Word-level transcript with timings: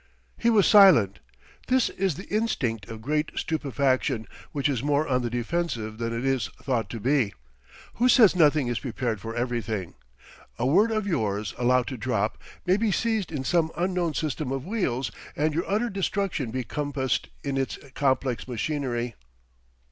He 0.35 0.49
was 0.49 0.65
silent. 0.65 1.19
This 1.67 1.89
is 1.89 2.15
the 2.15 2.27
instinct 2.29 2.87
of 2.89 3.03
great 3.03 3.31
stupefaction, 3.35 4.25
which 4.51 4.67
is 4.67 4.81
more 4.81 5.07
on 5.07 5.21
the 5.21 5.29
defensive 5.29 5.99
than 5.99 6.11
it 6.11 6.25
is 6.25 6.47
thought 6.63 6.89
to 6.89 6.99
be. 6.99 7.35
Who 7.97 8.09
says 8.09 8.35
nothing 8.35 8.65
is 8.65 8.79
prepared 8.79 9.21
for 9.21 9.35
everything. 9.35 9.93
A 10.57 10.65
word 10.65 10.89
of 10.89 11.05
yours 11.05 11.53
allowed 11.55 11.85
to 11.85 11.97
drop 11.97 12.41
may 12.65 12.77
be 12.77 12.91
seized 12.91 13.31
in 13.31 13.43
some 13.43 13.71
unknown 13.77 14.15
system 14.15 14.51
of 14.51 14.65
wheels, 14.65 15.11
and 15.35 15.53
your 15.53 15.69
utter 15.69 15.91
destruction 15.91 16.49
be 16.49 16.63
compassed 16.63 17.27
in 17.43 17.55
its 17.55 17.77
complex 17.93 18.47
machinery. 18.47 19.13